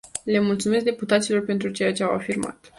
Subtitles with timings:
[0.25, 2.65] Le mulțumesc deputaților pentru ceea ce au afirmat.